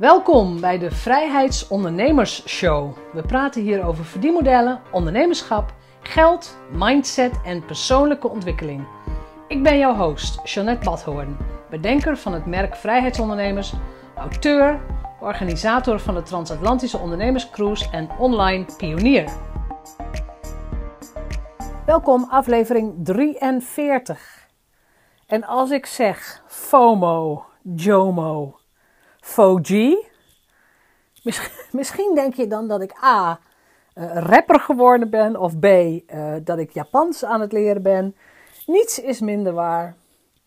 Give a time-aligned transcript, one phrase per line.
[0.00, 2.96] Welkom bij de Vrijheidsondernemers Show.
[3.12, 8.86] We praten hier over verdienmodellen, ondernemerschap, geld, mindset en persoonlijke ontwikkeling.
[9.48, 11.36] Ik ben jouw host, Jeanette Badhoorn,
[11.70, 13.72] bedenker van het merk Vrijheidsondernemers,
[14.16, 14.80] auteur,
[15.20, 19.32] organisator van de Transatlantische Ondernemerscruise en online pionier.
[21.86, 24.48] Welkom, aflevering 43.
[25.26, 28.59] En als ik zeg FOMO, JOMO,
[29.20, 29.68] FOG,
[31.22, 33.40] misschien, misschien denk je dan dat ik A.
[33.94, 35.64] Uh, rapper geworden ben of B.
[35.64, 38.16] Uh, dat ik Japans aan het leren ben.
[38.66, 39.96] Niets is minder waar.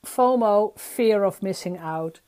[0.01, 2.21] FOMO, fear of missing out.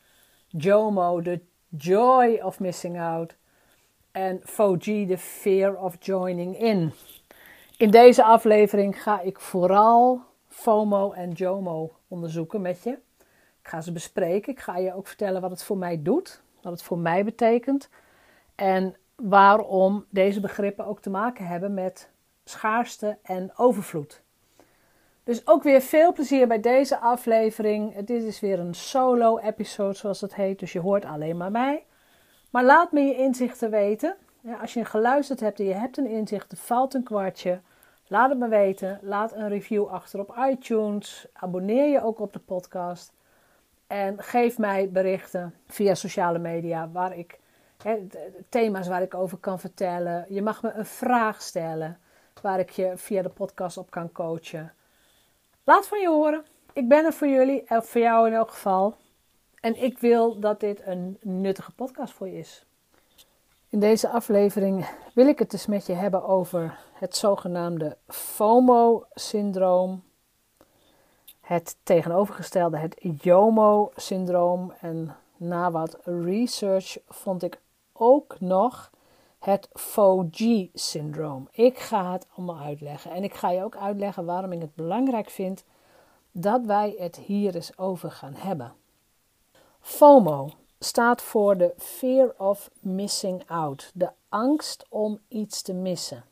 [0.48, 3.36] JOMO, the joy of missing out.
[4.12, 6.94] En FOG, the fear of joining in.
[7.78, 12.98] In deze aflevering ga ik vooral FOMO en JOMO onderzoeken met je.
[13.66, 14.52] Ik ga ze bespreken.
[14.52, 17.90] Ik ga je ook vertellen wat het voor mij doet, wat het voor mij betekent
[18.56, 22.10] en waarom deze begrippen ook te maken hebben met
[22.44, 24.22] schaarste en overvloed.
[25.24, 27.96] Dus ook weer veel plezier bij deze aflevering.
[27.96, 31.86] Dit is weer een solo-episode, zoals het heet, dus je hoort alleen maar mij.
[32.50, 34.16] Maar laat me je inzichten weten.
[34.62, 37.60] Als je geluisterd hebt en je hebt een inzicht, valt een kwartje.
[38.08, 39.00] Laat het me weten.
[39.02, 41.28] Laat een review achter op iTunes.
[41.34, 43.14] Abonneer je ook op de podcast.
[43.88, 47.40] En geef mij berichten via sociale media waar ik
[48.50, 50.26] thema's waar ik over kan vertellen.
[50.30, 52.00] Je mag me een vraag stellen
[52.42, 54.74] waar ik je via de podcast op kan coachen.
[55.64, 56.46] Laat van je horen.
[56.74, 58.96] Ik ben er voor jullie, en voor jou in elk geval.
[59.60, 62.66] En ik wil dat dit een nuttige podcast voor je is.
[63.70, 70.04] In deze aflevering wil ik het dus met je hebben over het zogenaamde FOMO-syndroom.
[71.46, 74.74] Het tegenovergestelde, het JOMO-syndroom.
[74.80, 77.60] En na wat research vond ik
[77.94, 78.92] ook nog
[79.40, 81.48] het FOG-syndroom.
[81.52, 83.12] Ik ga het allemaal uitleggen.
[83.12, 85.64] En ik ga je ook uitleggen waarom ik het belangrijk vind
[86.32, 88.74] dat wij het hier eens over gaan hebben.
[89.80, 96.24] FOMO staat voor de fear of missing out, de angst om iets te missen.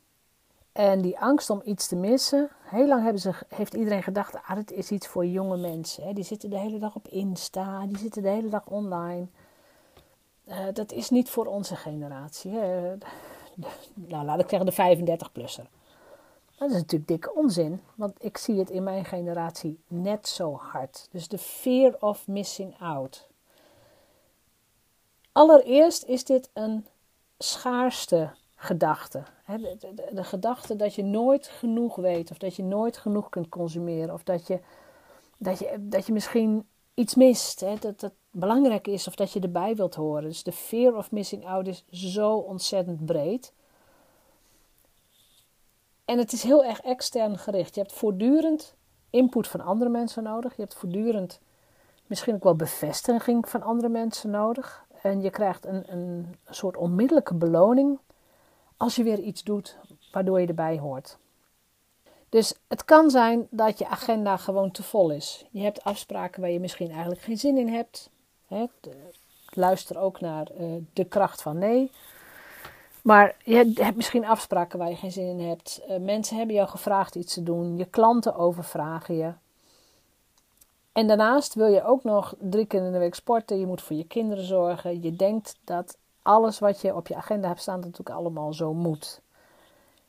[0.73, 4.49] En die angst om iets te missen, heel lang hebben ze, heeft iedereen gedacht, ah,
[4.55, 6.03] het is iets voor jonge mensen.
[6.03, 6.13] Hè.
[6.13, 9.27] Die zitten de hele dag op Insta, die zitten de hele dag online.
[10.47, 12.51] Uh, dat is niet voor onze generatie.
[12.51, 12.93] Hè.
[13.93, 15.65] Nou, laat ik zeggen de 35-plusser.
[16.57, 21.07] Dat is natuurlijk dikke onzin, want ik zie het in mijn generatie net zo hard.
[21.11, 23.27] Dus de fear of missing out.
[25.31, 26.87] Allereerst is dit een
[27.37, 28.31] schaarste
[28.63, 29.23] gedachte.
[29.45, 33.49] De, de, de, gedachte dat je nooit genoeg weet, of dat je nooit genoeg kunt
[33.49, 34.59] consumeren, of dat je,
[35.37, 39.39] dat je, dat je misschien iets mist, hè, dat het belangrijk is, of dat je
[39.39, 40.23] erbij wilt horen.
[40.23, 43.53] Dus de fear of missing out is zo ontzettend breed.
[46.05, 47.75] En het is heel erg extern gericht.
[47.75, 48.75] Je hebt voortdurend
[49.09, 50.55] input van andere mensen nodig.
[50.55, 51.39] Je hebt voortdurend
[52.07, 54.85] misschien ook wel bevestiging van andere mensen nodig.
[55.01, 57.99] En je krijgt een, een soort onmiddellijke beloning
[58.77, 59.77] als je weer iets doet
[60.11, 61.17] waardoor je erbij hoort.
[62.29, 65.45] Dus het kan zijn dat je agenda gewoon te vol is.
[65.51, 68.09] Je hebt afspraken waar je misschien eigenlijk geen zin in hebt.
[69.49, 71.91] luister ook naar uh, de kracht van nee.
[73.01, 75.81] Maar je hebt misschien afspraken waar je geen zin in hebt.
[75.89, 77.77] Uh, mensen hebben jou gevraagd iets te doen.
[77.77, 79.33] Je klanten overvragen je.
[80.91, 83.59] En daarnaast wil je ook nog drie keer in de week sporten.
[83.59, 85.01] Je moet voor je kinderen zorgen.
[85.01, 88.73] Je denkt dat alles wat je op je agenda hebt staan, dat natuurlijk allemaal zo
[88.73, 89.21] moet.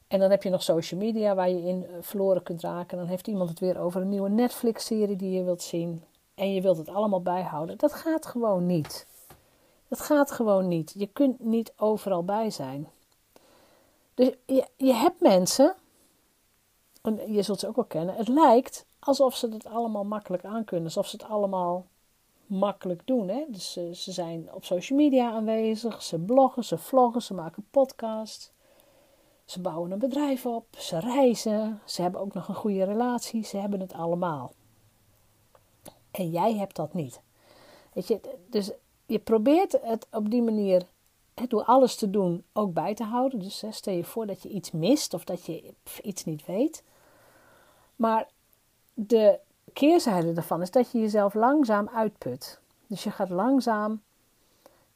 [0.09, 2.99] En dan heb je nog social media waar je in eh, verloren kunt raken.
[2.99, 6.05] Dan heeft iemand het weer over een nieuwe Netflix-serie die je wilt zien.
[6.35, 7.79] En je wilt het allemaal bijhouden.
[7.79, 9.07] Dat gaat gewoon niet.
[9.89, 10.95] Dat gaat gewoon niet.
[10.97, 12.89] Je kunt niet overal bij zijn.
[14.15, 14.31] Dus
[14.77, 15.75] je, hebt mensen,
[17.03, 20.87] en je zult ze ook wel kennen, het lijkt alsof ze het allemaal makkelijk aankunnen.
[20.87, 21.87] Alsof ze het allemaal
[22.47, 23.29] makkelijk doen.
[23.29, 23.45] Hè?
[23.49, 28.53] Dus ze, ze zijn op social media aanwezig, ze bloggen, ze vloggen, ze maken podcasts.
[29.45, 33.57] Ze bouwen een bedrijf op, ze reizen, ze hebben ook nog een goede relatie, ze
[33.57, 34.53] hebben het allemaal.
[36.11, 37.21] En jij hebt dat niet.
[37.93, 38.71] Weet je, dus
[39.07, 40.83] je probeert het op die manier,
[41.49, 43.39] door alles te doen, ook bij te houden.
[43.39, 46.83] Dus stel je voor dat je iets mist of dat je iets niet weet.
[47.97, 48.29] Maar
[48.95, 49.39] de
[49.75, 52.59] keerzijde daarvan is dat je jezelf langzaam uitput.
[52.87, 54.03] Dus je gaat langzaam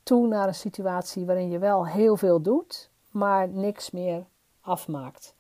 [0.02, 4.24] toe naar een situatie waarin je wel heel veel doet, maar niks meer
[4.60, 5.34] afmaakt.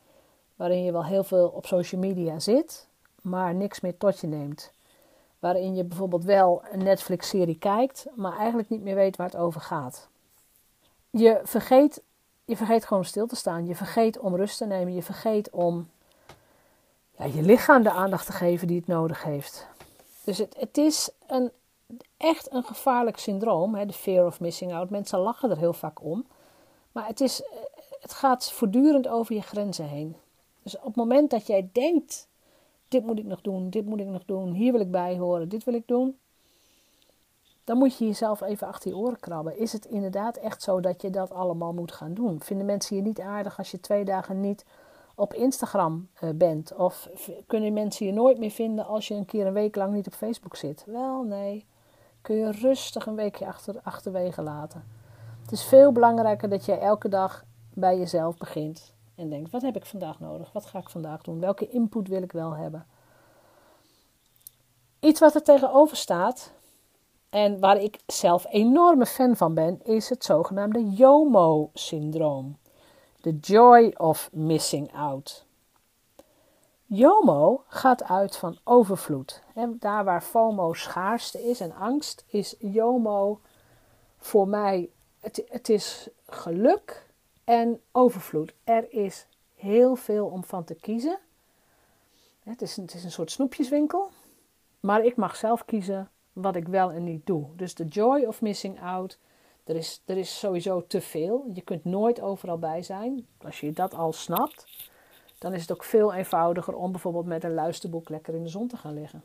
[0.56, 2.86] Waarin je wel heel veel op social media zit,
[3.22, 4.72] maar niks meer tot je neemt.
[5.38, 9.60] Waarin je bijvoorbeeld wel een Netflix-serie kijkt, maar eigenlijk niet meer weet waar het over
[9.60, 10.08] gaat.
[11.10, 12.02] je vergeet,
[12.44, 13.66] je vergeet gewoon stil te staan.
[13.66, 14.94] Je vergeet om rust te nemen.
[14.94, 15.88] Je vergeet om
[17.18, 19.66] ja, je lichaam de aandacht te geven die het nodig heeft.
[20.24, 21.50] Dus het, het is een,
[22.16, 24.90] echt een gevaarlijk syndroom, hè, de fear of missing out.
[24.90, 26.26] Mensen lachen er heel vaak om.
[26.92, 27.42] Maar het, is,
[28.00, 30.16] het gaat voortdurend over je grenzen heen.
[30.62, 32.28] Dus op het moment dat jij denkt:
[32.88, 35.48] dit moet ik nog doen, dit moet ik nog doen, hier wil ik bij horen,
[35.48, 36.18] dit wil ik doen.
[37.64, 39.58] Dan moet je jezelf even achter je oren krabben.
[39.58, 42.42] Is het inderdaad echt zo dat je dat allemaal moet gaan doen?
[42.42, 44.64] Vinden mensen je niet aardig als je twee dagen niet
[45.18, 46.74] op Instagram uh, bent?
[46.74, 47.08] Of
[47.46, 50.12] kunnen mensen je nooit meer vinden als je een keer een week lang niet op
[50.12, 50.84] Facebook zit?
[50.86, 51.66] Wel, nee.
[52.22, 54.84] Kun je rustig een weekje achter, achterwege laten.
[55.42, 57.44] Het is veel belangrijker dat jij elke dag
[57.74, 58.94] bij jezelf begint.
[59.14, 60.52] En denkt, wat heb ik vandaag nodig?
[60.52, 61.40] Wat ga ik vandaag doen?
[61.40, 62.86] Welke input wil ik wel hebben?
[65.00, 66.52] Iets wat er tegenover staat,
[67.30, 72.56] en waar ik zelf enorme fan van ben, is het zogenaamde JOMO-syndroom.
[73.20, 75.44] The joy of missing out.
[76.86, 79.42] JOMO gaat uit van overvloed.
[79.70, 83.40] daar waar FOMO schaarste is en angst, is JOMO
[84.18, 87.06] voor mij, het, het is geluk
[87.44, 88.54] en overvloed.
[88.64, 91.18] Er is heel veel om van te kiezen.
[92.42, 94.10] Het is, het is een soort snoepjeswinkel.
[94.80, 97.46] Maar ik mag zelf kiezen wat ik wel en niet doe.
[97.56, 99.18] Dus de joy of missing out.
[99.68, 101.50] Er is, er is sowieso te veel.
[101.52, 103.26] Je kunt nooit overal bij zijn.
[103.38, 104.90] Als je dat al snapt,
[105.38, 108.68] dan is het ook veel eenvoudiger om bijvoorbeeld met een luisterboek lekker in de zon
[108.68, 109.22] te gaan liggen.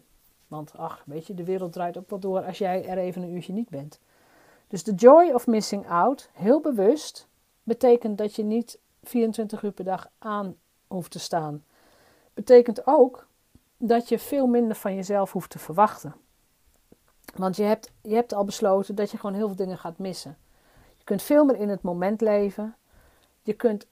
[0.47, 3.33] Want ach, weet je, de wereld draait ook wel door als jij er even een
[3.33, 3.99] uurtje niet bent.
[4.67, 7.27] Dus de joy of missing out, heel bewust,
[7.63, 10.55] betekent dat je niet 24 uur per dag aan
[10.87, 11.63] hoeft te staan.
[12.33, 13.27] Betekent ook
[13.77, 16.15] dat je veel minder van jezelf hoeft te verwachten.
[17.35, 20.37] Want je hebt, je hebt al besloten dat je gewoon heel veel dingen gaat missen.
[20.97, 22.75] Je kunt veel meer in het moment leven.
[23.41, 23.87] Je kunt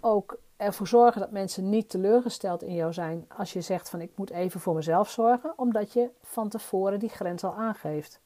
[0.00, 4.10] ook ervoor zorgen dat mensen niet teleurgesteld in jou zijn als je zegt van ik
[4.16, 8.20] moet even voor mezelf zorgen, omdat je van tevoren die grens al aangeeft.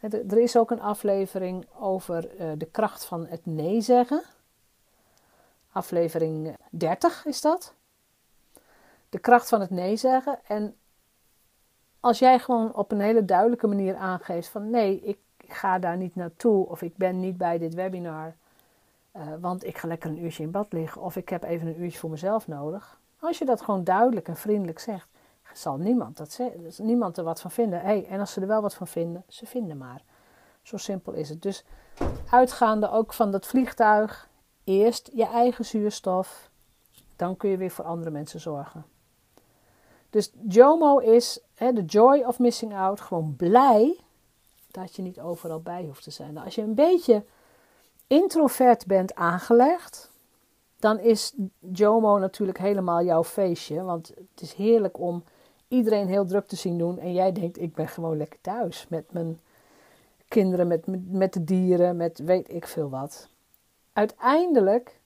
[0.00, 4.22] Er is ook een aflevering over eh, de kracht van het nee zeggen.
[5.72, 7.74] Aflevering 30 is dat.
[9.08, 10.38] De kracht van het nee zeggen.
[10.46, 10.76] En
[12.08, 15.18] als jij gewoon op een hele duidelijke manier aangeeft van nee, ik
[15.48, 18.34] ga daar niet naartoe of ik ben niet bij dit webinar,
[19.16, 21.82] uh, want ik ga lekker een uurtje in bad liggen of ik heb even een
[21.82, 23.00] uurtje voor mezelf nodig.
[23.20, 25.08] Als je dat gewoon duidelijk en vriendelijk zegt,
[25.52, 26.40] zal niemand, dat
[26.78, 27.80] niemand er wat van vinden.
[27.80, 30.02] Hey, en als ze er wel wat van vinden, ze vinden maar.
[30.62, 31.42] Zo simpel is het.
[31.42, 31.64] Dus
[32.30, 34.28] uitgaande ook van dat vliegtuig,
[34.64, 36.50] eerst je eigen zuurstof,
[37.16, 38.84] dan kun je weer voor andere mensen zorgen.
[40.10, 44.00] Dus JOMO is de joy of missing out, gewoon blij
[44.70, 46.32] dat je niet overal bij hoeft te zijn.
[46.32, 47.24] Nou, als je een beetje
[48.06, 50.10] introvert bent aangelegd,
[50.78, 51.34] dan is
[51.72, 53.82] JOMO natuurlijk helemaal jouw feestje.
[53.82, 55.24] Want het is heerlijk om
[55.68, 56.98] iedereen heel druk te zien doen.
[56.98, 59.40] En jij denkt, ik ben gewoon lekker thuis met mijn
[60.28, 63.28] kinderen, met, met de dieren, met weet ik veel wat.
[63.92, 65.00] Uiteindelijk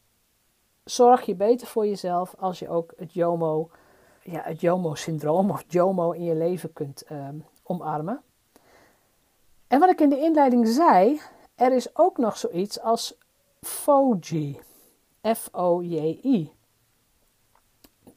[0.84, 3.70] zorg je beter voor jezelf als je ook het JOMO
[4.22, 8.22] ja, het JOMO-syndroom of JOMO in je leven kunt ehm, omarmen.
[9.68, 11.20] En wat ik in de inleiding zei,
[11.54, 13.18] er is ook nog zoiets als
[13.60, 14.60] FOJI.
[15.34, 16.52] F-O-J-I.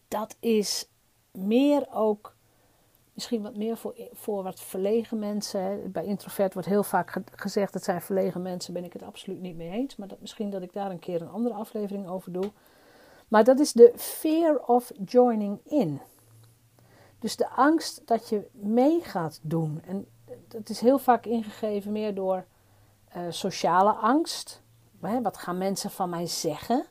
[0.08, 0.90] Dat is
[1.32, 2.36] meer ook,
[3.14, 5.92] misschien wat meer voor, voor wat verlegen mensen.
[5.92, 9.56] Bij introvert wordt heel vaak gezegd dat zijn verlegen mensen, ben ik het absoluut niet
[9.56, 9.96] mee eens.
[9.96, 12.52] Maar dat, misschien dat ik daar een keer een andere aflevering over doe.
[13.28, 16.02] Maar dat is de fear of joining in.
[17.20, 19.82] Dus de angst dat je mee gaat doen.
[19.88, 20.08] En
[20.48, 22.46] dat is heel vaak ingegeven meer door
[23.16, 24.64] uh, sociale angst.
[25.00, 26.86] Wat gaan mensen van mij zeggen?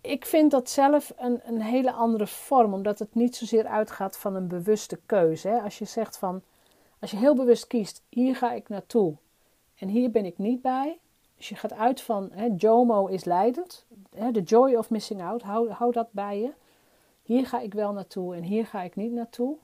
[0.00, 4.34] Ik vind dat zelf een, een hele andere vorm, omdat het niet zozeer uitgaat van
[4.34, 5.62] een bewuste keuze.
[5.62, 6.42] Als je zegt van,
[6.98, 9.16] als je heel bewust kiest, hier ga ik naartoe
[9.78, 10.98] en hier ben ik niet bij,
[11.38, 13.86] dus je gaat uit van hè, JOMO is leidend.
[14.32, 15.42] De joy of missing out.
[15.42, 16.52] Hou, dat bij je.
[17.22, 19.56] Hier ga ik wel naartoe en hier ga ik niet naartoe.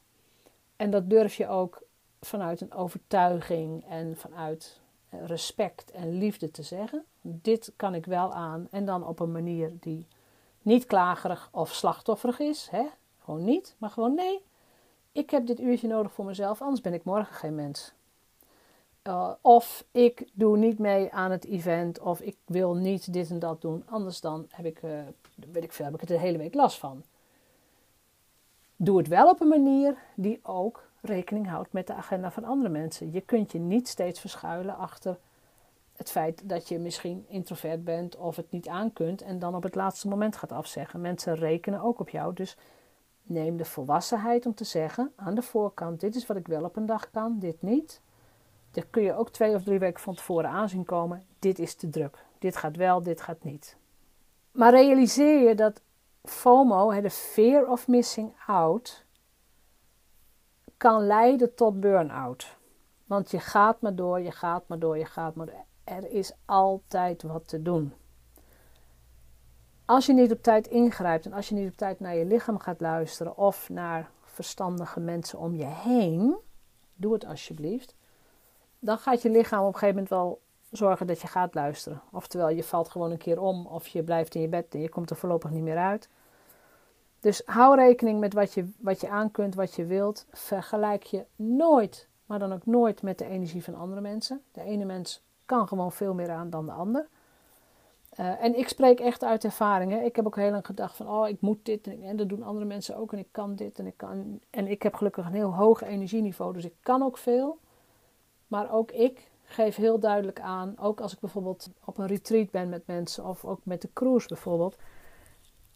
[0.76, 1.82] En dat durf je ook
[2.20, 7.04] vanuit een overtuiging en vanuit eh, respect en liefde te zeggen.
[7.20, 8.68] Dit kan ik wel aan.
[8.70, 10.06] En dan op een manier die
[10.62, 12.68] niet klagerig of slachtofferig is.
[12.70, 12.86] Hè?
[13.24, 14.42] Gewoon niet, maar gewoon nee.
[15.12, 17.92] Ik heb dit uurtje nodig voor mezelf, anders ben ik morgen geen mens.
[19.08, 22.00] Uh, of ik doe niet mee aan het event.
[22.00, 23.82] Of ik wil niet dit en dat doen.
[23.87, 24.90] Anders dan heb ik, uh,
[25.52, 27.02] weet ik veel, heb ik het de hele week last van.
[28.76, 32.68] Doe het wel op een manier die ook rekening houdt met de agenda van andere
[32.68, 33.12] mensen.
[33.12, 35.18] Je kunt je niet steeds verschuilen achter
[35.96, 39.62] het feit dat je misschien introvert bent of het niet aan kunt en dan op
[39.62, 41.00] het laatste moment gaat afzeggen.
[41.00, 42.56] Mensen rekenen ook op jou, dus
[43.23, 46.76] neem de volwassenheid om te zeggen aan de voorkant: dit is wat ik wel op
[46.76, 48.00] een dag kan, dit niet.
[48.74, 51.26] Dat kun je ook twee of drie weken van tevoren aanzien komen.
[51.38, 52.24] Dit is te druk.
[52.38, 53.76] Dit gaat wel, dit gaat niet.
[54.50, 55.80] Maar realiseer je dat
[56.22, 59.04] FOMO, de fear of missing out,
[60.76, 62.56] kan leiden tot burn-out.
[63.06, 65.64] Want je gaat maar door, je gaat maar door, je gaat maar door.
[65.84, 67.92] Er is altijd wat te doen.
[69.84, 72.58] Als je niet op tijd ingrijpt en als je niet op tijd naar je lichaam
[72.58, 76.36] gaat luisteren of naar verstandige mensen om je heen,
[76.94, 77.94] doe het alsjeblieft.
[78.84, 82.00] Dan gaat je lichaam op een gegeven moment wel zorgen dat je gaat luisteren.
[82.12, 84.88] Oftewel, je valt gewoon een keer om of je blijft in je bed en je
[84.88, 86.08] komt er voorlopig niet meer uit.
[87.20, 90.26] Dus hou rekening met wat je, wat je aan kunt, wat je wilt.
[90.32, 94.42] Vergelijk je nooit, maar dan ook nooit met de energie van andere mensen.
[94.52, 97.08] De ene mens kan gewoon veel meer aan dan de ander.
[98.20, 99.92] Uh, en ik spreek echt uit ervaring.
[99.92, 100.00] Hè.
[100.00, 101.86] Ik heb ook heel lang gedacht van, oh, ik moet dit.
[101.86, 103.12] En, en, dat doen andere mensen ook.
[103.12, 103.78] En ik kan dit.
[103.78, 106.52] En ik, kan, en ik heb gelukkig een heel hoog energieniveau.
[106.52, 107.58] Dus ik kan ook veel.
[108.46, 112.68] Maar ook ik geef heel duidelijk aan, ook als ik bijvoorbeeld op een retreat ben
[112.68, 113.24] met mensen.
[113.24, 114.76] Of ook met de cruise bijvoorbeeld.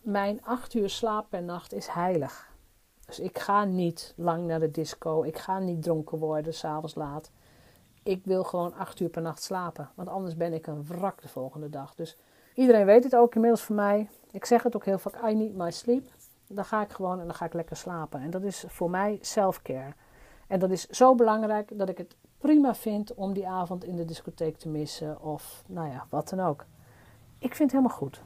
[0.00, 2.52] Mijn acht uur slaap per nacht is heilig.
[3.06, 5.22] Dus ik ga niet lang naar de disco.
[5.22, 7.30] Ik ga niet dronken worden, s'avonds laat
[8.08, 9.90] ik wil gewoon acht uur per nacht slapen.
[9.94, 11.94] Want anders ben ik een wrak de volgende dag.
[11.94, 12.16] Dus
[12.54, 14.08] iedereen weet het ook inmiddels van mij.
[14.30, 16.06] Ik zeg het ook heel vaak, I need my sleep.
[16.46, 18.20] Dan ga ik gewoon en dan ga ik lekker slapen.
[18.20, 19.92] En dat is voor mij self-care.
[20.46, 24.04] En dat is zo belangrijk dat ik het prima vind om die avond in de
[24.04, 25.23] discotheek te missen.
[25.23, 26.64] Of nou ja, wat dan ook.
[27.38, 28.23] Ik vind het helemaal goed.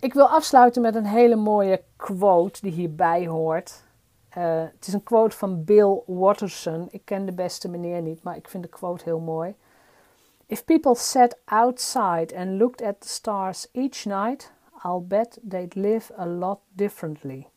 [0.00, 3.82] Ik wil afsluiten met een hele mooie quote die hierbij hoort.
[4.38, 6.88] Uh, het is een quote van Bill Watterson.
[6.90, 9.54] Ik ken de beste meneer niet, maar ik vind de quote heel mooi.
[10.46, 14.52] If people sat outside and looked at the stars each night,
[14.84, 17.49] I'll bet they'd live a lot differently.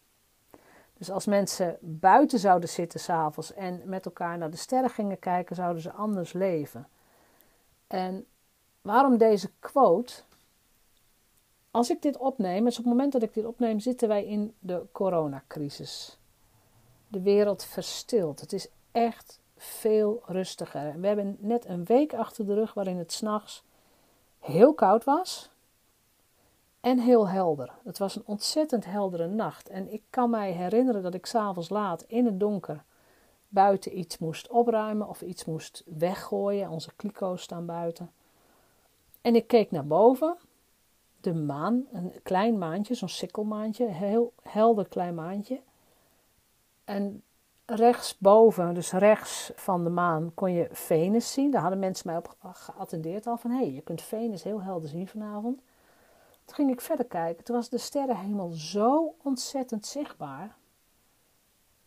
[1.03, 5.55] Dus als mensen buiten zouden zitten s'avonds en met elkaar naar de sterren gingen kijken,
[5.55, 6.87] zouden ze anders leven.
[7.87, 8.25] En
[8.81, 10.13] waarom deze quote?
[11.71, 14.53] Als ik dit opneem, dus op het moment dat ik dit opneem, zitten wij in
[14.59, 16.19] de coronacrisis
[17.07, 18.39] de wereld verstilt.
[18.39, 20.99] Het is echt veel rustiger.
[20.99, 23.63] we hebben net een week achter de rug waarin het s'nachts
[24.39, 25.49] heel koud was
[26.83, 27.71] en heel helder.
[27.83, 29.69] Het was een ontzettend heldere nacht.
[29.69, 32.83] En ik kan mij herinneren dat ik s'avonds laat in het donker
[33.47, 36.69] buiten iets moest opruimen of iets moest weggooien.
[36.69, 38.11] Onze kliko's staan buiten.
[39.21, 40.37] En ik keek naar boven.
[41.21, 45.61] De maan, een klein maantje, zo'n sikkelmaantje, heel helder klein maantje.
[46.83, 47.23] En
[47.65, 51.51] rechtsboven, dus rechts van de maan, kon je Venus zien.
[51.51, 53.51] Daar hadden mensen mij op geattendeerd al van...
[53.51, 55.61] hé, hey, je kunt Venus heel helder zien vanavond.
[56.45, 57.43] Toen ging ik verder kijken.
[57.43, 60.55] Toen was de sterrenhemel zo ontzettend zichtbaar.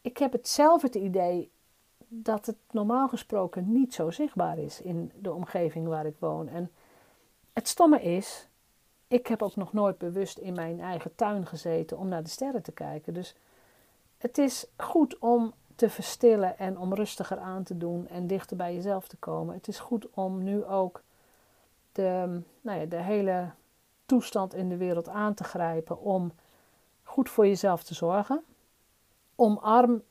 [0.00, 1.50] Ik heb het zelf het idee
[2.08, 6.48] dat het normaal gesproken niet zo zichtbaar is in de omgeving waar ik woon.
[6.48, 6.70] En
[7.52, 8.48] het stomme is,
[9.08, 12.62] ik heb ook nog nooit bewust in mijn eigen tuin gezeten om naar de sterren
[12.62, 13.14] te kijken.
[13.14, 13.34] Dus
[14.18, 18.74] het is goed om te verstillen en om rustiger aan te doen en dichter bij
[18.74, 19.54] jezelf te komen.
[19.54, 21.02] Het is goed om nu ook
[21.92, 23.50] de, nou ja, de hele
[24.06, 26.32] toestand in de wereld aan te grijpen om
[27.02, 28.44] goed voor jezelf te zorgen.
[29.34, 30.02] Omarm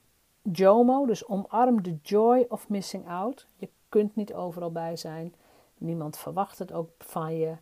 [0.41, 3.47] JOMO, dus omarm de joy of missing out.
[3.55, 5.35] Je kunt niet overal bij zijn.
[5.77, 7.55] Niemand verwacht het ook van je.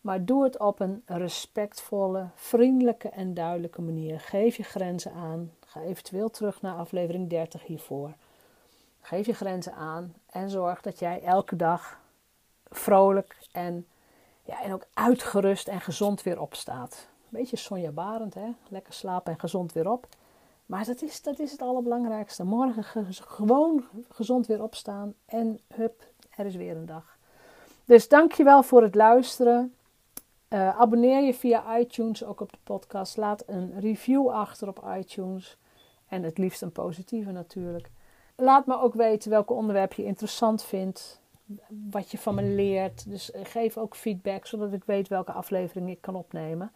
[0.00, 4.20] Maar doe het op een respectvolle, vriendelijke en duidelijke manier.
[4.20, 5.52] Geef je grenzen aan.
[5.66, 8.14] Ga eventueel terug naar aflevering 30 hiervoor.
[9.00, 12.00] Geef je grenzen aan en zorg dat jij elke dag
[12.70, 13.86] vrolijk en,
[14.50, 17.08] ja, en ook uitgerust en gezond weer opstaat.
[17.22, 18.48] Een beetje Sonja Barend, hè?
[18.68, 20.06] lekker slapen en gezond weer op.
[20.66, 22.44] Maar dat is, dat is het allerbelangrijkste.
[22.44, 27.18] Morgen gewoon gezond weer opstaan en hup, er is weer een dag.
[27.84, 29.74] Dus dankjewel voor het luisteren.
[30.48, 33.16] Uh, abonneer je via iTunes ook op de podcast.
[33.16, 35.56] Laat een review achter op iTunes.
[36.08, 37.90] En het liefst een positieve natuurlijk.
[38.36, 41.19] Laat me ook weten welke onderwerp je interessant vindt.
[41.90, 43.10] Wat je van me leert.
[43.10, 46.72] Dus eh, geef ook feedback, zodat ik weet welke aflevering ik kan opnemen.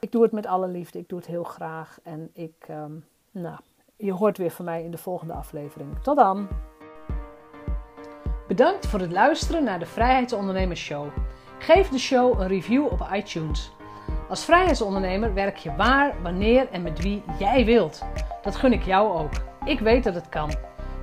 [0.00, 0.98] Ik doe het met alle liefde.
[0.98, 1.98] Ik doe het heel graag.
[2.02, 3.58] En ik, um, nou,
[3.96, 5.98] je hoort weer van mij in de volgende aflevering.
[6.02, 6.48] Tot dan!
[8.48, 11.06] Bedankt voor het luisteren naar de Vrijheidsondernemers Show.
[11.58, 13.72] Geef de show een review op iTunes.
[14.28, 18.02] Als vrijheidsondernemer werk je waar, wanneer en met wie jij wilt.
[18.42, 19.32] Dat gun ik jou ook.
[19.64, 20.73] Ik weet dat het kan.